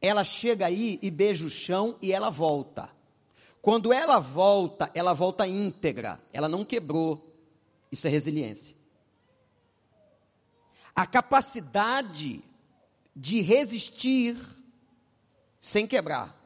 [0.00, 2.90] ela chega aí e beija o chão e ela volta.
[3.60, 7.34] Quando ela volta, ela volta íntegra, ela não quebrou.
[7.90, 8.76] Isso é resiliência.
[10.94, 12.44] A capacidade
[13.14, 14.38] de resistir
[15.58, 16.36] sem quebrar.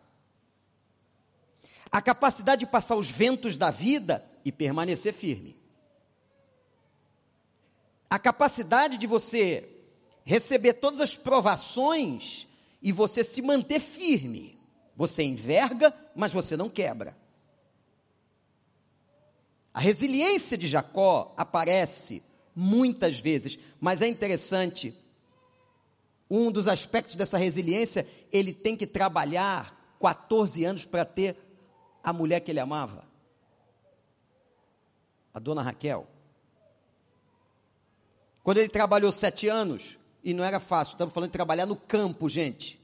[1.92, 5.58] A capacidade de passar os ventos da vida e permanecer firme.
[8.08, 9.79] A capacidade de você
[10.24, 12.46] receber todas as provações
[12.82, 14.58] e você se manter firme.
[14.96, 17.16] Você enverga, mas você não quebra.
[19.72, 22.22] A resiliência de Jacó aparece
[22.54, 24.94] muitas vezes, mas é interessante.
[26.28, 31.36] Um dos aspectos dessa resiliência, ele tem que trabalhar 14 anos para ter
[32.02, 33.04] a mulher que ele amava.
[35.32, 36.08] A dona Raquel.
[38.42, 42.28] Quando ele trabalhou sete anos, e não era fácil, estamos falando de trabalhar no campo,
[42.28, 42.80] gente.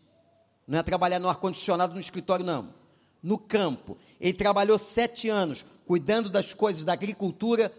[0.66, 2.74] Não é trabalhar no ar-condicionado no escritório, não.
[3.22, 3.96] No campo.
[4.20, 7.72] Ele trabalhou sete anos cuidando das coisas da agricultura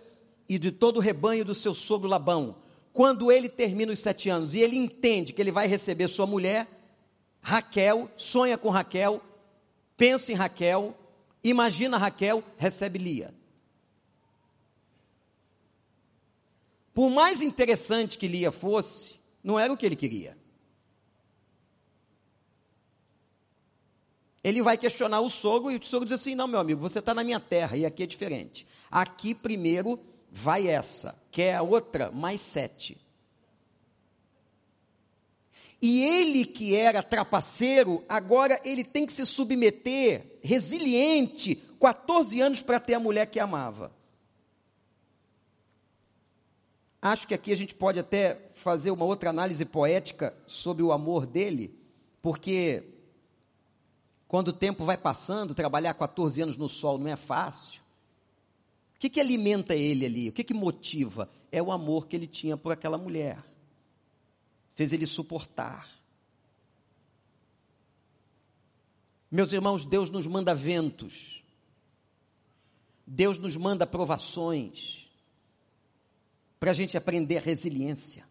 [0.48, 2.56] e de todo o rebanho do seu sogro Labão.
[2.94, 6.68] Quando ele termina os sete anos e ele entende que ele vai receber sua mulher,
[7.42, 9.22] Raquel, sonha com Raquel,
[9.96, 10.98] pensa em Raquel,
[11.44, 13.34] imagina Raquel, recebe Lia.
[16.94, 19.17] Por mais interessante que Lia fosse,
[19.48, 20.38] não era o que ele queria.
[24.44, 27.14] Ele vai questionar o sogro e o sogro diz assim: Não, meu amigo, você está
[27.14, 28.68] na minha terra e aqui é diferente.
[28.92, 29.98] Aqui primeiro
[30.30, 32.98] vai essa, quer a outra, mais sete.
[35.82, 42.82] E ele que era trapaceiro, agora ele tem que se submeter, resiliente, 14 anos para
[42.82, 43.96] ter a mulher que amava.
[47.02, 51.28] Acho que aqui a gente pode até fazer uma outra análise poética sobre o amor
[51.28, 51.74] dele,
[52.22, 52.84] porque
[54.28, 57.82] quando o tempo vai passando, trabalhar 14 anos no sol não é fácil.
[58.96, 60.30] O que, que alimenta ele ali?
[60.30, 61.30] O que, que motiva?
[61.52, 63.38] É o amor que ele tinha por aquela mulher.
[64.74, 65.88] Fez ele suportar.
[69.30, 71.44] Meus irmãos, Deus nos manda ventos.
[73.06, 75.07] Deus nos manda provações
[76.60, 78.26] para a gente aprender resiliência.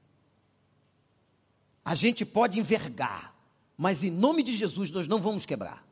[1.85, 3.35] A gente pode envergar,
[3.77, 5.87] mas em nome de Jesus nós não vamos quebrar.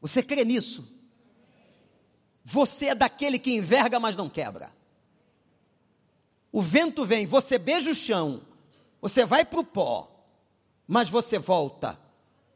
[0.00, 0.92] Você crê nisso?
[2.44, 4.72] Você é daquele que enverga, mas não quebra.
[6.50, 8.42] O vento vem, você beija o chão,
[9.00, 10.26] você vai para o pó,
[10.86, 11.98] mas você volta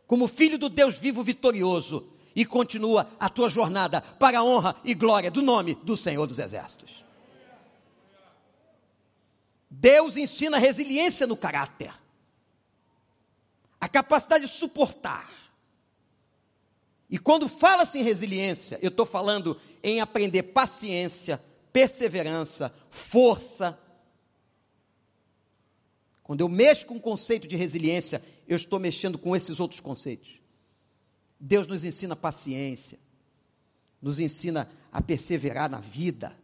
[0.07, 4.93] como filho do Deus vivo vitorioso e continua a tua jornada para a honra e
[4.93, 7.06] glória do nome do Senhor dos Exércitos.
[9.71, 11.93] Deus ensina resiliência no caráter,
[13.81, 15.31] a capacidade de suportar.
[17.09, 21.43] E quando fala-se em resiliência, eu estou falando em aprender paciência,
[21.73, 23.79] perseverança, força.
[26.23, 30.41] Quando eu mexo com o conceito de resiliência, eu estou mexendo com esses outros conceitos.
[31.39, 32.99] Deus nos ensina paciência,
[34.01, 36.37] nos ensina a perseverar na vida,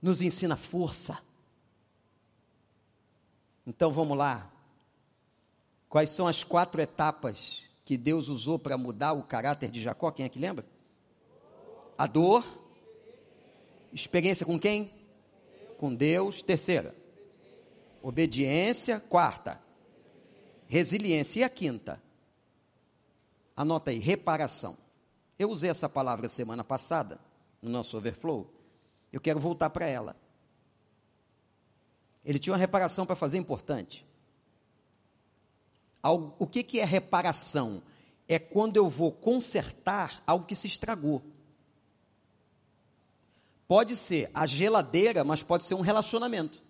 [0.00, 1.18] nos ensina força.
[3.66, 4.50] Então vamos lá.
[5.88, 10.10] Quais são as quatro etapas que Deus usou para mudar o caráter de Jacó?
[10.10, 10.64] Quem é que lembra?
[11.96, 12.44] A dor.
[13.92, 14.90] Experiência com quem?
[15.78, 16.42] Com Deus.
[16.42, 16.94] Terceira.
[18.00, 18.98] Obediência.
[19.00, 19.60] Quarta.
[20.66, 21.40] Resiliência.
[21.40, 22.02] E a quinta?
[23.54, 24.76] Anota aí, reparação.
[25.38, 27.20] Eu usei essa palavra semana passada,
[27.60, 28.50] no nosso overflow.
[29.12, 30.16] Eu quero voltar para ela.
[32.24, 34.06] Ele tinha uma reparação para fazer importante.
[36.02, 37.82] O que, que é reparação?
[38.28, 41.22] É quando eu vou consertar algo que se estragou.
[43.66, 46.62] Pode ser a geladeira, mas pode ser um relacionamento.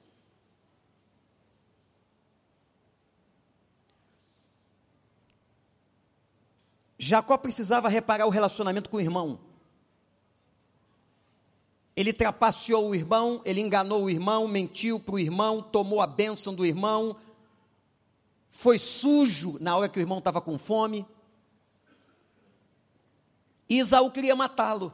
[6.99, 9.52] Jacó precisava reparar o relacionamento com o irmão.
[11.95, 16.55] Ele trapaceou o irmão, ele enganou o irmão, mentiu para o irmão, tomou a bênção
[16.55, 17.17] do irmão,
[18.51, 21.07] foi sujo na hora que o irmão estava com fome.
[23.69, 24.93] E Isaú queria matá-lo.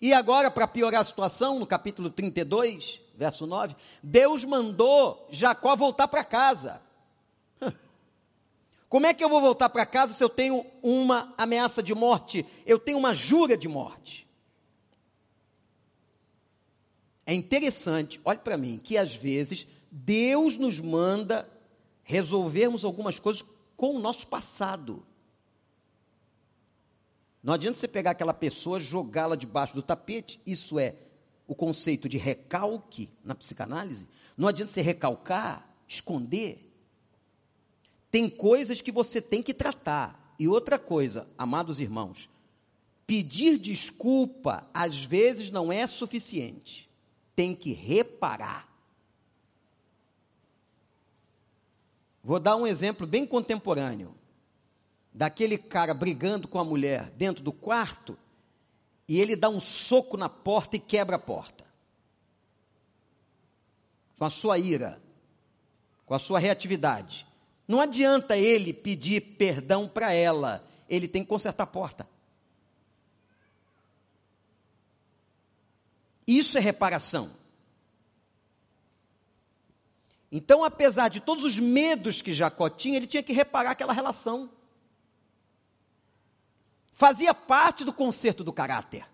[0.00, 6.08] E agora, para piorar a situação, no capítulo 32, verso 9, Deus mandou Jacó voltar
[6.08, 6.82] para casa.
[8.88, 12.46] Como é que eu vou voltar para casa se eu tenho uma ameaça de morte?
[12.66, 14.28] Eu tenho uma jura de morte.
[17.26, 21.48] É interessante, olhe para mim, que às vezes Deus nos manda
[22.02, 23.44] resolvermos algumas coisas
[23.76, 25.04] com o nosso passado.
[27.42, 30.96] Não adianta você pegar aquela pessoa, jogá-la debaixo do tapete, isso é
[31.46, 34.06] o conceito de recalque na psicanálise.
[34.36, 36.72] Não adianta você recalcar, esconder.
[38.10, 40.34] Tem coisas que você tem que tratar.
[40.38, 42.30] E outra coisa, amados irmãos,
[43.06, 46.88] pedir desculpa às vezes não é suficiente.
[47.34, 48.68] Tem que reparar.
[52.22, 54.14] Vou dar um exemplo bem contemporâneo
[55.12, 58.18] daquele cara brigando com a mulher dentro do quarto
[59.06, 61.64] e ele dá um soco na porta e quebra a porta.
[64.18, 65.00] Com a sua ira,
[66.06, 67.26] com a sua reatividade.
[67.66, 72.08] Não adianta ele pedir perdão para ela, ele tem que consertar a porta.
[76.26, 77.36] Isso é reparação.
[80.30, 84.50] Então, apesar de todos os medos que Jacó tinha, ele tinha que reparar aquela relação
[86.94, 89.06] fazia parte do conserto do caráter,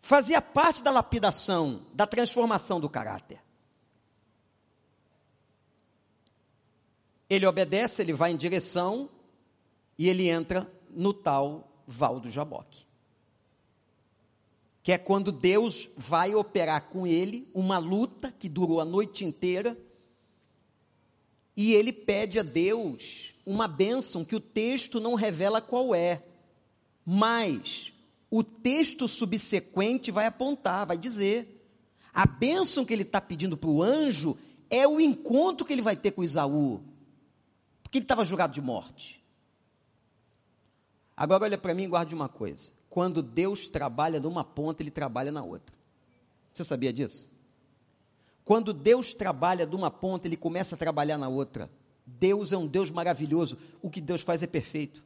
[0.00, 3.40] fazia parte da lapidação, da transformação do caráter.
[7.28, 9.08] Ele obedece, ele vai em direção
[9.96, 12.86] e ele entra no tal Val do Jaboque.
[14.82, 19.76] Que é quando Deus vai operar com ele uma luta que durou a noite inteira
[21.56, 26.22] e ele pede a Deus uma bênção que o texto não revela qual é
[27.04, 27.92] mas
[28.30, 31.66] o texto subsequente vai apontar, vai dizer.
[32.12, 34.38] A bênção que ele está pedindo para o anjo
[34.70, 36.80] é o encontro que ele vai ter com Isaú,
[37.82, 39.20] porque ele estava jurado de morte.
[41.16, 45.30] Agora olha para mim e guarde uma coisa: quando Deus trabalha numa ponta, ele trabalha
[45.30, 45.74] na outra.
[46.52, 47.30] Você sabia disso?
[48.44, 51.70] Quando Deus trabalha de uma ponta, ele começa a trabalhar na outra.
[52.04, 53.56] Deus é um Deus maravilhoso.
[53.80, 55.04] O que Deus faz é perfeito.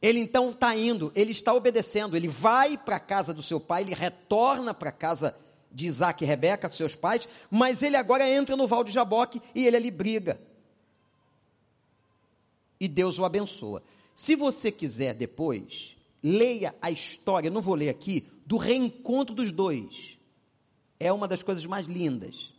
[0.00, 3.82] Ele então está indo, ele está obedecendo, ele vai para a casa do seu pai,
[3.82, 5.34] ele retorna para a casa
[5.70, 9.66] de Isaac e Rebeca, seus pais, mas ele agora entra no Val de Jaboque e
[9.66, 10.38] ele ali briga.
[12.84, 13.82] E Deus o abençoa.
[14.14, 20.18] Se você quiser depois, leia a história, não vou ler aqui, do reencontro dos dois.
[21.00, 22.52] É uma das coisas mais lindas.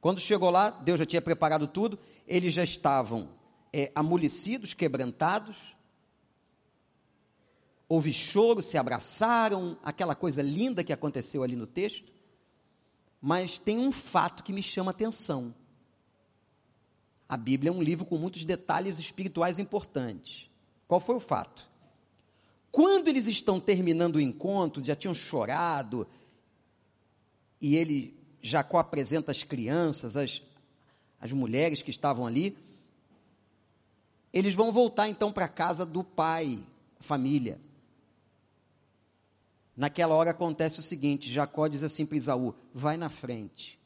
[0.00, 3.28] Quando chegou lá, Deus já tinha preparado tudo, eles já estavam
[3.70, 5.76] é, amolecidos, quebrantados,
[7.86, 12.10] houve choro, se abraçaram, aquela coisa linda que aconteceu ali no texto.
[13.20, 15.54] Mas tem um fato que me chama atenção.
[17.28, 20.48] A Bíblia é um livro com muitos detalhes espirituais importantes.
[20.86, 21.68] Qual foi o fato?
[22.72, 26.06] Quando eles estão terminando o encontro, já tinham chorado,
[27.60, 30.42] e ele, Jacó apresenta as crianças, as,
[31.20, 32.56] as mulheres que estavam ali,
[34.32, 36.58] eles vão voltar então para a casa do pai,
[37.00, 37.58] família.
[39.76, 43.77] Naquela hora acontece o seguinte: Jacó diz assim para Isaú: vai na frente.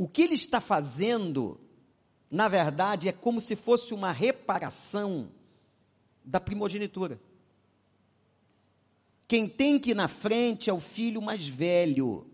[0.00, 1.60] O que ele está fazendo,
[2.30, 5.30] na verdade, é como se fosse uma reparação
[6.24, 7.20] da primogenitura.
[9.28, 12.26] Quem tem que ir na frente é o filho mais velho.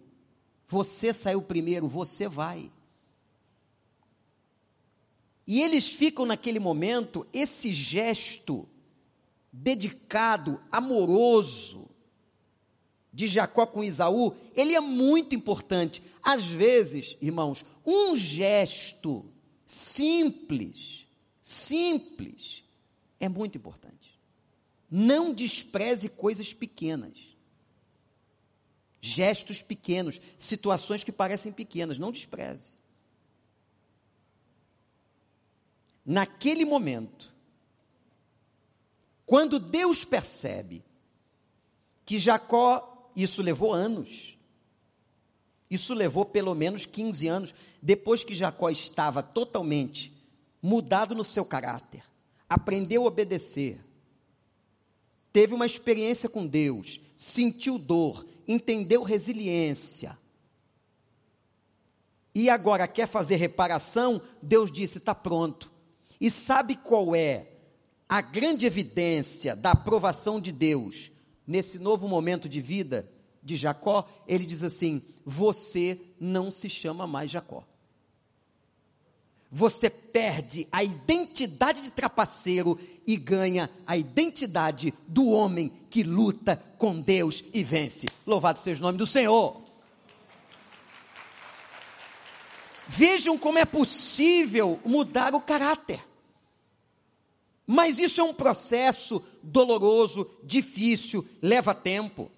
[0.69, 2.71] Você saiu primeiro, você vai.
[5.45, 8.69] E eles ficam naquele momento, esse gesto
[9.53, 11.91] dedicado, amoroso
[13.17, 16.03] de Jacó com Isaú, ele é muito importante.
[16.23, 19.25] Às vezes, irmãos, um gesto
[19.64, 21.07] simples,
[21.41, 22.62] simples,
[23.19, 24.21] é muito importante.
[24.91, 27.35] Não despreze coisas pequenas.
[29.01, 32.71] Gestos pequenos, situações que parecem pequenas, não despreze.
[36.05, 37.33] Naquele momento,
[39.25, 40.85] quando Deus percebe
[42.05, 44.37] que Jacó, isso levou anos,
[45.71, 50.12] isso levou pelo menos 15 anos, depois que Jacó estava totalmente
[50.62, 52.05] mudado no seu caráter,
[52.49, 53.81] aprendeu a obedecer,
[55.33, 60.17] teve uma experiência com Deus, sentiu dor, entendeu resiliência.
[62.35, 65.73] E agora quer fazer reparação, Deus disse: está pronto.
[66.21, 67.47] E sabe qual é
[68.07, 71.11] a grande evidência da aprovação de Deus
[71.47, 73.09] nesse novo momento de vida
[73.42, 77.64] de Jacó, ele diz assim: Você não se chama mais Jacó.
[79.51, 87.01] Você perde a identidade de trapaceiro e ganha a identidade do homem que luta com
[87.01, 88.07] Deus e vence.
[88.26, 89.62] Louvado seja o nome do Senhor.
[92.88, 96.01] Vejam como é possível mudar o caráter.
[97.67, 102.31] Mas isso é um processo doloroso, difícil, leva tempo.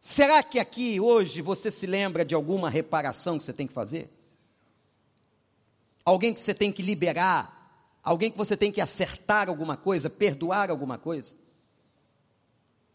[0.00, 4.08] Será que aqui hoje você se lembra de alguma reparação que você tem que fazer?
[6.04, 7.58] Alguém que você tem que liberar?
[8.02, 11.34] Alguém que você tem que acertar alguma coisa, perdoar alguma coisa?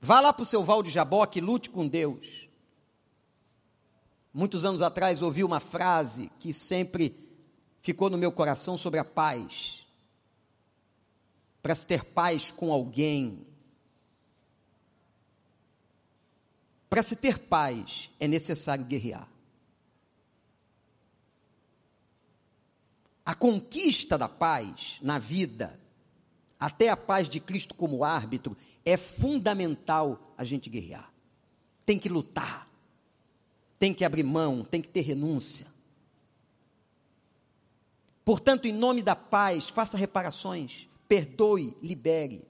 [0.01, 2.49] Vá lá para o seu Val de Jaboque e lute com Deus.
[4.33, 7.24] Muitos anos atrás ouvi uma frase que sempre
[7.85, 9.85] ficou no meu coração sobre a paz.
[11.61, 13.45] Para se ter paz com alguém.
[16.89, 19.29] Para se ter paz é necessário guerrear.
[23.23, 25.79] A conquista da paz na vida,
[26.59, 31.11] até a paz de Cristo como árbitro, é fundamental a gente guerrear.
[31.85, 32.67] Tem que lutar,
[33.77, 35.74] tem que abrir mão, tem que ter renúncia.
[38.25, 42.43] Portanto, em nome da paz, faça reparações, perdoe, libere.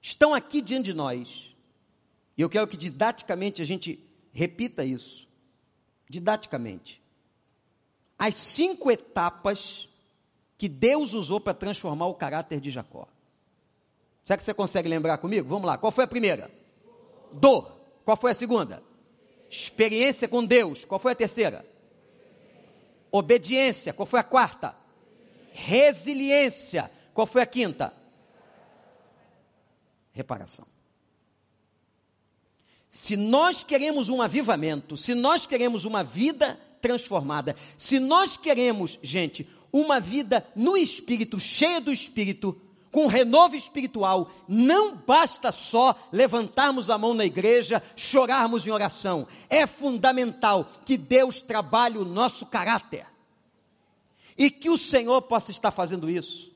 [0.00, 1.52] Estão aqui diante de nós,
[2.38, 3.98] e eu quero que didaticamente a gente
[4.32, 5.26] repita isso.
[6.08, 7.02] Didaticamente.
[8.16, 9.88] As cinco etapas
[10.56, 13.08] que Deus usou para transformar o caráter de Jacó.
[14.24, 15.48] Será que você consegue lembrar comigo?
[15.48, 15.76] Vamos lá.
[15.76, 16.50] Qual foi a primeira?
[17.32, 17.76] Dor.
[18.04, 18.82] Qual foi a segunda?
[19.50, 20.84] Experiência com Deus.
[20.84, 21.66] Qual foi a terceira?
[23.16, 23.92] Obediência.
[23.92, 24.74] Qual foi a quarta?
[25.52, 26.90] Resiliência.
[27.14, 27.92] Qual foi a quinta?
[30.12, 30.66] Reparação.
[32.88, 39.48] Se nós queremos um avivamento, se nós queremos uma vida transformada, se nós queremos, gente,
[39.72, 42.60] uma vida no espírito, cheia do espírito,
[42.96, 49.28] com renovo espiritual, não basta só levantarmos a mão na igreja, chorarmos em oração.
[49.50, 53.04] É fundamental que Deus trabalhe o nosso caráter.
[54.34, 56.50] E que o Senhor possa estar fazendo isso.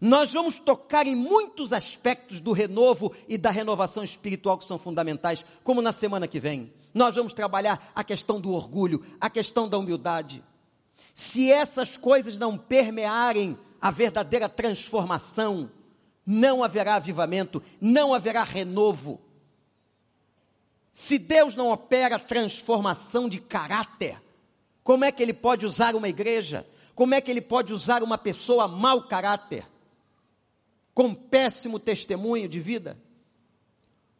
[0.00, 5.44] Nós vamos tocar em muitos aspectos do renovo e da renovação espiritual que são fundamentais,
[5.64, 6.72] como na semana que vem.
[6.94, 10.40] Nós vamos trabalhar a questão do orgulho, a questão da humildade.
[11.12, 15.70] Se essas coisas não permearem a verdadeira transformação,
[16.26, 19.20] não haverá avivamento, não haverá renovo.
[20.92, 24.20] Se Deus não opera transformação de caráter,
[24.82, 26.66] como é que Ele pode usar uma igreja?
[26.94, 29.66] Como é que Ele pode usar uma pessoa mau caráter?
[30.92, 32.98] Com péssimo testemunho de vida?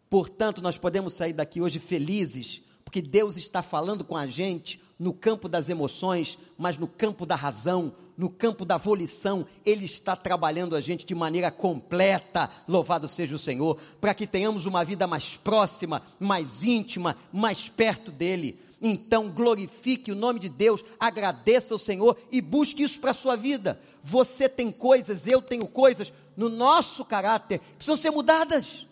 [0.09, 5.13] Portanto, nós podemos sair daqui hoje felizes, porque Deus está falando com a gente no
[5.13, 10.75] campo das emoções, mas no campo da razão, no campo da volição, Ele está trabalhando
[10.75, 15.37] a gente de maneira completa, louvado seja o Senhor, para que tenhamos uma vida mais
[15.37, 18.59] próxima, mais íntima, mais perto dEle.
[18.83, 23.37] Então glorifique o nome de Deus, agradeça ao Senhor e busque isso para a sua
[23.37, 23.81] vida.
[24.03, 28.87] Você tem coisas, eu tenho coisas no nosso caráter, precisam ser mudadas.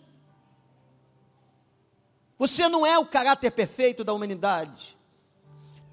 [2.37, 4.96] Você não é o caráter perfeito da humanidade.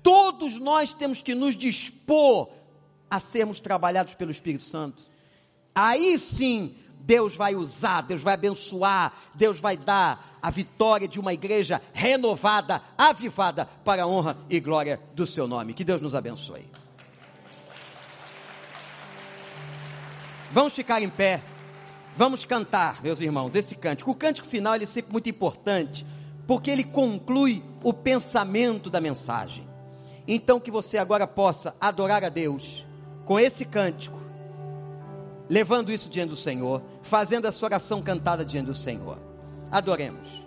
[0.04, 2.50] Todos nós temos que nos dispor
[3.10, 5.02] a sermos trabalhados pelo Espírito Santo.
[5.74, 11.32] Aí sim, Deus vai usar, Deus vai abençoar, Deus vai dar a vitória de uma
[11.32, 15.72] igreja renovada, avivada para a honra e glória do seu nome.
[15.72, 16.66] Que Deus nos abençoe.
[20.52, 21.42] Vamos ficar em pé.
[22.14, 24.10] Vamos cantar, meus irmãos, esse cântico.
[24.10, 26.04] O cântico final ele é sempre muito importante,
[26.46, 29.63] porque ele conclui o pensamento da mensagem.
[30.26, 32.86] Então que você agora possa adorar a Deus
[33.24, 34.18] com esse cântico,
[35.48, 39.18] levando isso diante do Senhor, fazendo essa oração cantada diante do Senhor.
[39.70, 40.43] Adoremos.